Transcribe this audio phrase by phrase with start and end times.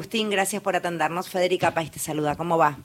[0.00, 1.28] Agustín, gracias por atendernos.
[1.28, 2.34] Federica País te saluda.
[2.34, 2.78] ¿Cómo va?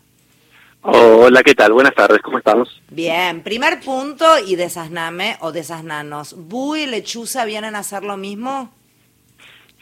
[0.81, 1.71] Hola, ¿qué tal?
[1.71, 2.81] Buenas tardes, ¿cómo estamos?
[2.89, 6.35] Bien, primer punto y desasname o desasnanos.
[6.37, 8.69] ¿Bui y lechuza vienen a hacer lo mismo?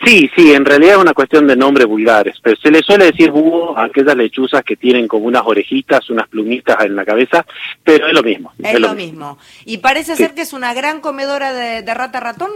[0.06, 3.32] Sí, sí, en realidad es una cuestión de nombres vulgares, pero se le suele decir
[3.32, 7.44] búho a aquellas lechuzas que tienen como unas orejitas, unas plumitas en la cabeza,
[7.84, 8.54] pero es lo mismo.
[8.60, 9.40] Es, lo, mismo.
[9.66, 12.52] Y parece ser que es una gran comedora de, de rata ratón.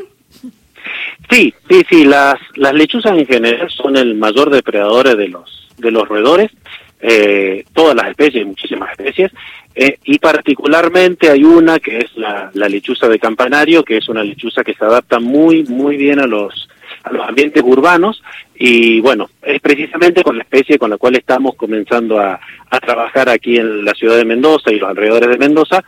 [1.29, 5.91] Sí, sí, sí, las, las lechuzas en general son el mayor depredador de los, de
[5.91, 6.51] los roedores,
[6.99, 9.31] eh, todas las especies, muchísimas especies,
[9.75, 14.23] eh, y particularmente hay una que es la, la lechuza de campanario, que es una
[14.23, 16.67] lechuza que se adapta muy, muy bien a los,
[17.03, 18.23] a los ambientes urbanos
[18.55, 22.39] y bueno, es precisamente con la especie con la cual estamos comenzando a,
[22.71, 25.83] a trabajar aquí en la ciudad de Mendoza y los alrededores de Mendoza,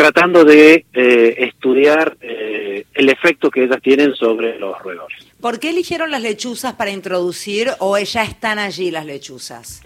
[0.00, 5.18] tratando de eh, estudiar eh, el efecto que ellas tienen sobre los roedores.
[5.38, 9.82] ¿Por qué eligieron las lechuzas para introducir o ya están allí las lechuzas?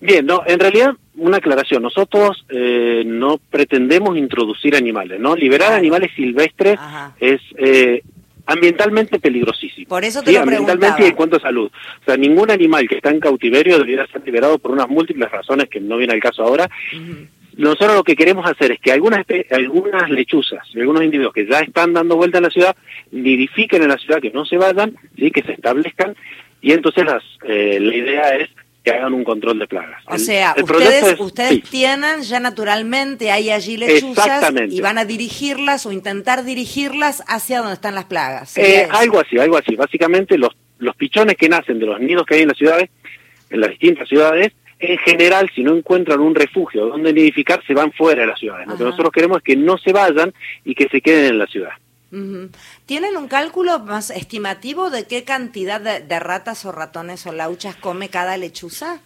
[0.00, 1.80] Bien, no, en realidad una aclaración.
[1.80, 5.36] Nosotros eh, no pretendemos introducir animales, ¿no?
[5.36, 7.14] Liberar animales silvestres Ajá.
[7.20, 8.02] es eh,
[8.46, 9.86] ambientalmente peligrosísimo.
[9.86, 11.70] Por eso te sí, lo ambientalmente y en cuanto a salud.
[12.00, 15.68] O sea, ningún animal que está en cautiverio debería ser liberado por unas múltiples razones
[15.68, 16.68] que no viene al caso ahora.
[17.56, 21.92] Nosotros lo que queremos hacer es que algunas algunas lechuzas algunos individuos que ya están
[21.92, 22.74] dando vuelta en la ciudad
[23.10, 26.16] nidifiquen en la ciudad, que no se vayan, sí, que se establezcan
[26.60, 28.48] y entonces las, eh, la idea es
[28.84, 30.02] que hagan un control de plagas.
[30.06, 31.60] O El- sea, el ustedes, es- ustedes sí.
[31.70, 37.74] tienen ya naturalmente, hay allí lechuzas y van a dirigirlas o intentar dirigirlas hacia donde
[37.74, 38.56] están las plagas.
[38.58, 39.76] Eh, algo así, algo así.
[39.76, 42.90] Básicamente los, los pichones que nacen de los nidos que hay en las ciudades,
[43.50, 47.92] en las distintas ciudades, en general, si no encuentran un refugio donde nidificar, se van
[47.92, 48.66] fuera de las ciudades.
[48.66, 51.46] Lo que nosotros queremos es que no se vayan y que se queden en la
[51.46, 51.70] ciudad.
[52.84, 57.76] ¿Tienen un cálculo más estimativo de qué cantidad de, de ratas o ratones o lauchas
[57.76, 59.00] come cada lechuza?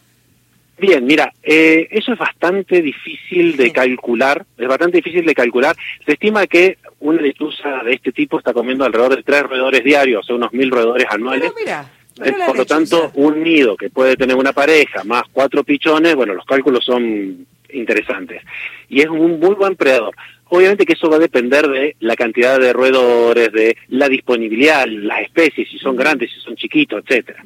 [0.79, 5.75] Bien, mira, eh, eso es bastante difícil de calcular, es bastante difícil de calcular.
[6.05, 10.25] Se estima que una lechuza de este tipo está comiendo alrededor de tres roedores diarios,
[10.25, 11.53] o sea, unos mil roedores anuales.
[11.55, 16.15] Pero mira, Por lo tanto, un nido que puede tener una pareja más cuatro pichones,
[16.15, 18.43] bueno, los cálculos son interesantes.
[18.89, 20.15] Y es un muy buen predador.
[20.49, 25.23] Obviamente que eso va a depender de la cantidad de roedores, de la disponibilidad, las
[25.23, 27.43] especies, si son grandes, si son chiquitos, etcétera.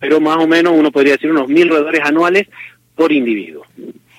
[0.00, 2.48] Pero más o menos uno podría decir unos mil roedores anuales
[2.94, 3.64] por individuo.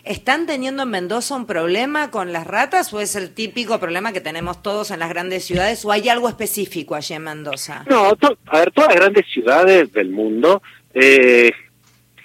[0.04, 4.22] ¿Están teniendo en Mendoza un problema con las ratas o es el típico problema que
[4.22, 7.86] tenemos todos en las grandes ciudades o hay algo específico allí en Mendoza?
[7.90, 8.18] No,
[8.48, 10.62] a ver, todas las grandes ciudades del mundo
[10.94, 11.52] eh,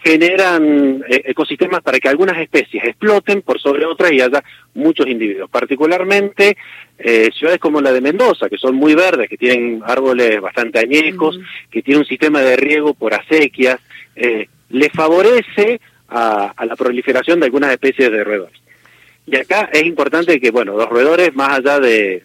[0.05, 5.49] generan eh, ecosistemas para que algunas especies exploten por sobre otras y haya muchos individuos.
[5.51, 6.59] Particularmente
[6.99, 11.41] eh, ciudades como la de Mendoza, que son muy verdes, que tienen árboles bastante añejos,
[11.71, 13.81] que tienen un sistema de riego por acequias,
[14.15, 18.61] eh, le favorece a, a la proliferación de algunas especies de roedores.
[19.27, 22.25] Y acá es importante que, bueno, los roedores, más allá de,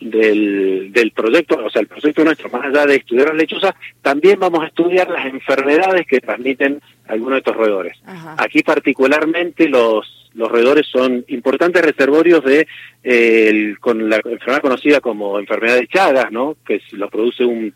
[0.00, 4.38] del, del proyecto, o sea, el proyecto nuestro, más allá de estudiar las lechuzas, también
[4.38, 7.96] vamos a estudiar las enfermedades que transmiten algunos de estos roedores.
[8.04, 8.36] Ajá.
[8.38, 12.68] Aquí particularmente los, los roedores son importantes reservorios de
[13.02, 16.56] eh, el- con la enfermedad conocida como enfermedad de Chagas, ¿no?
[16.66, 17.74] Que lo produce un,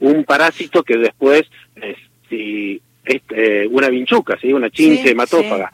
[0.00, 1.44] un parásito que después,
[1.76, 1.96] eh,
[2.28, 4.52] si es eh, una vinchuca, ¿sí?
[4.52, 5.72] una chinche Sí, hematófaga,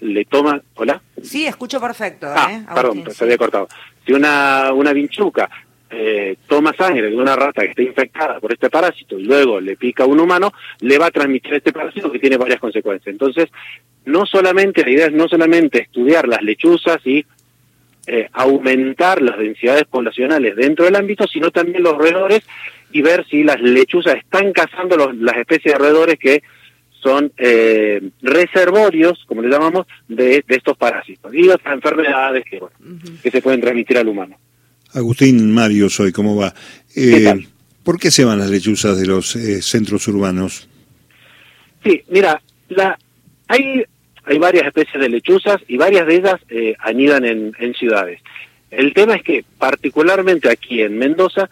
[0.00, 1.00] le toma, ¿hola?
[1.22, 2.26] Sí, escucho perfecto.
[2.28, 2.64] Ah, ¿eh?
[2.74, 3.68] perdón, Agustín, se había cortado.
[4.04, 5.48] Si una, una vinchuca
[5.90, 9.76] eh, toma sangre de una rata que está infectada por este parásito y luego le
[9.76, 13.12] pica a un humano, le va a transmitir este parásito que tiene varias consecuencias.
[13.12, 13.48] Entonces,
[14.04, 17.24] no solamente, la idea es no solamente estudiar las lechuzas y
[18.06, 22.42] eh, aumentar las densidades poblacionales dentro del ámbito, sino también los roedores
[22.94, 26.42] y ver si las lechuzas están cazando los- las especies de roedores que
[27.02, 32.74] son eh, reservorios, como le llamamos, de, de estos parásitos y otras enfermedades que, bueno,
[32.80, 33.12] Ujú.
[33.22, 34.36] que se pueden transmitir al humano.
[34.94, 36.54] Agustín Mario soy, ¿cómo va?
[36.94, 37.46] ¿Qué Eh, tal?
[37.82, 40.68] ¿Por qué se van las lechuzas de los eh, centros urbanos?
[41.82, 42.96] Sí, mira, la,
[43.48, 43.82] hay,
[44.24, 48.20] hay varias especies de lechuzas y varias de ellas eh, anidan en, en ciudades.
[48.70, 51.50] El tema es que particularmente aquí en Mendoza,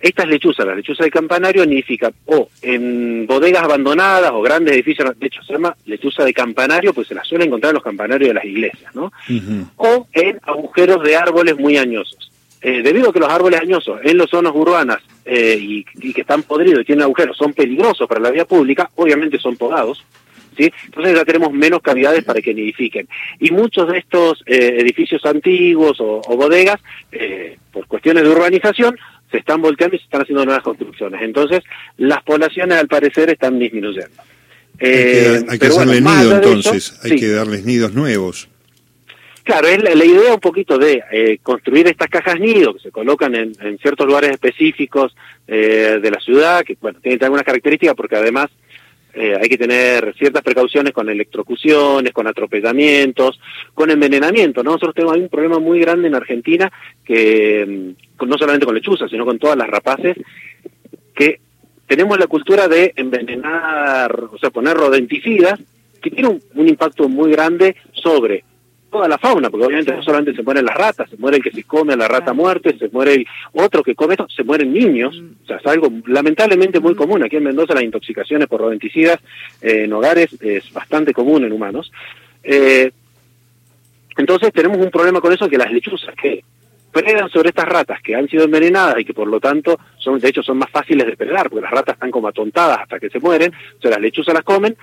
[0.00, 5.26] estas lechuzas, las lechuzas de campanario, nidifican o en bodegas abandonadas o grandes edificios, de
[5.26, 8.34] hecho se llama lechuza de campanario, pues se las suele encontrar en los campanarios de
[8.34, 9.12] las iglesias, ¿no?
[9.76, 12.30] O en agujeros de árboles muy añosos.
[12.62, 16.20] Eh, debido a que los árboles añosos en las zonas urbanas eh, y, y que
[16.20, 20.04] están podridos y tienen agujeros son peligrosos para la vía pública, obviamente son podados,
[20.56, 20.70] ¿sí?
[20.84, 23.08] Entonces ya tenemos menos cavidades para que nidifiquen.
[23.38, 26.80] Y muchos de estos eh, edificios antiguos o, o bodegas,
[27.12, 28.98] eh, por cuestiones de urbanización,
[29.30, 31.22] se están volteando y se están haciendo nuevas construcciones.
[31.22, 31.60] Entonces,
[31.96, 34.22] las poblaciones al parecer están disminuyendo.
[34.80, 37.16] hay que, Eh, hay que bueno, hacerle nido entonces, hay sí.
[37.16, 38.48] que darles nidos nuevos.
[39.44, 42.90] Claro, es la, la idea un poquito de eh, construir estas cajas nido que se
[42.90, 45.14] colocan en, en ciertos lugares específicos
[45.48, 48.48] eh, de la ciudad, que bueno, tienen algunas características porque además
[49.14, 53.40] eh, hay que tener ciertas precauciones con electrocuciones, con atropellamientos,
[53.74, 54.62] con envenenamiento.
[54.62, 54.72] ¿no?
[54.72, 56.70] Nosotros tenemos un problema muy grande en Argentina,
[57.04, 60.16] que mm, no solamente con lechuzas, sino con todas las rapaces,
[61.14, 61.40] que
[61.86, 65.58] tenemos la cultura de envenenar, o sea, poner rodenticidas,
[66.00, 68.44] que tiene un impacto muy grande sobre
[68.90, 71.52] toda la fauna, porque obviamente no solamente se mueren las ratas, se muere el que
[71.52, 75.22] se come la rata muerte, se muere el otro que come esto, se mueren niños,
[75.44, 77.22] o sea, es algo lamentablemente muy común.
[77.22, 79.20] Aquí en Mendoza las intoxicaciones por rodenticidas
[79.62, 81.92] eh, en hogares es bastante común en humanos.
[82.42, 82.90] Eh,
[84.16, 86.42] entonces tenemos un problema con eso que las lechuzas que
[86.92, 90.28] predan sobre estas ratas que han sido envenenadas y que por lo tanto son de
[90.28, 93.20] hecho son más fáciles de predar porque las ratas están como atontadas hasta que se
[93.20, 94.76] mueren, o sea, las lechuzas las comen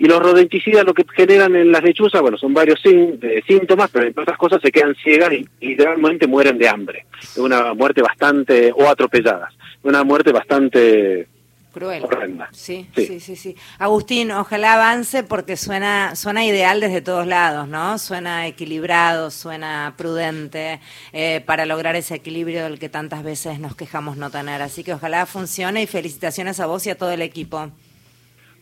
[0.00, 4.06] y los rodenticidas lo que generan en las lechuzas, bueno, son varios eh, síntomas, pero
[4.06, 7.04] entre otras cosas se quedan ciegas y, literalmente mueren de hambre.
[7.22, 9.52] Es una muerte bastante, o atropelladas,
[9.82, 11.28] una muerte bastante
[11.74, 12.02] Cruel.
[12.02, 12.48] horrenda.
[12.50, 13.06] Sí, Sí.
[13.06, 13.56] sí, sí, sí.
[13.78, 17.98] Agustín, ojalá avance porque suena, suena ideal desde todos lados, ¿no?
[17.98, 20.80] Suena equilibrado, suena prudente
[21.12, 24.62] eh, para lograr ese equilibrio del que tantas veces nos quejamos no tener.
[24.62, 27.70] Así que ojalá funcione y felicitaciones a vos y a todo el equipo.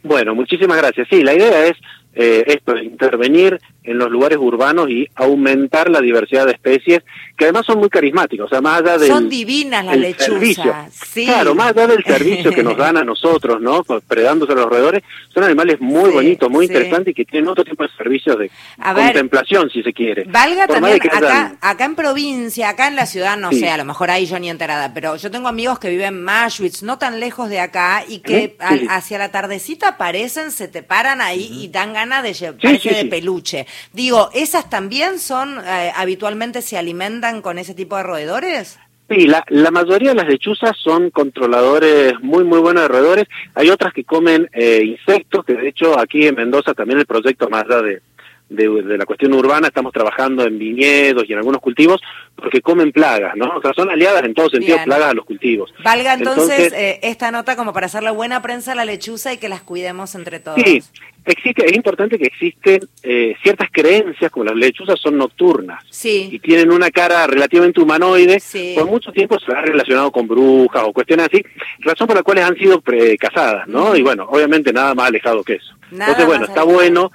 [0.03, 1.09] Bueno, muchísimas gracias.
[1.11, 1.77] Sí, la idea es
[2.14, 7.00] eh, esto, intervenir en los lugares urbanos y aumentar la diversidad de especies,
[7.37, 9.08] que además son muy carismáticas, o sea, más allá del...
[9.08, 11.25] Son divinas las lechuzas, sí.
[11.25, 13.82] Claro, más allá del servicio que nos dan a nosotros, ¿no?
[14.06, 15.02] Predándose a los roedores,
[15.32, 16.72] son animales muy Sí, bonitos, muy sí.
[16.72, 20.25] interesantes y que tienen otro tipo de servicios de A ver, contemplación, si se quiere.
[20.25, 23.61] Valga Por también que acá, acá en provincia, acá en la ciudad, no Sí.
[23.61, 26.25] sé, a lo mejor ahí yo ni enterada, pero yo tengo amigos que viven en
[26.25, 28.87] Maschwitz, no tan lejos de acá, y que al- sí.
[28.90, 32.47] hacia la tardecita aparecen, se te paran ahí y dan ganas de Sí,
[32.79, 33.09] sí, de sí.
[33.09, 33.67] peluche.
[33.93, 38.79] Digo, ¿esas también son, eh, habitualmente se alimentan con ese tipo de roedores?
[39.11, 43.27] Sí, la, la mayoría de las lechuzas son controladores muy, muy buenos de roedores.
[43.55, 47.49] Hay otras que comen eh, insectos, que de hecho aquí en Mendoza también el proyecto
[47.49, 48.03] más allá de,
[48.49, 52.00] de, de la cuestión urbana, estamos trabajando en viñedos y en algunos cultivos,
[52.35, 53.56] porque comen plagas, ¿no?
[53.56, 54.85] O sea, son aliadas en todo sentido, Bien.
[54.87, 55.73] plagas a los cultivos.
[55.85, 59.39] Valga entonces, Entonces- eh, esta nota como para hacerle buena prensa a la lechuza y
[59.39, 60.59] que las cuidemos entre todos.
[60.65, 60.83] Sí,
[61.27, 65.85] existe, es importante que existen eh, ciertas creencias, como las lechuzas son nocturnas.
[65.85, 68.75] y Sí, tienen una cara relativamente humanoide, Sí.
[68.79, 71.43] por mucho tiempo se ha relacionado con brujas o cuestiones así,
[71.81, 73.95] razón por la cual han sido pre- casadas, ¿no?
[73.95, 75.75] Y bueno, obviamente nada más alejado que eso.
[75.91, 77.11] Nada Entonces, bueno, está bueno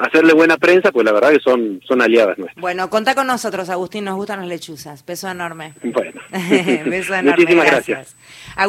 [0.00, 2.60] hacerle buena prensa, pues la verdad que son, son aliadas nuestras.
[2.60, 5.04] bueno, contá con nosotros, Agustín, nos gustan las lechuzas.
[5.04, 5.74] Beso enorme.
[5.82, 6.20] Bueno,
[6.86, 7.30] Beso enorme.
[7.38, 8.16] muchísimas gracias.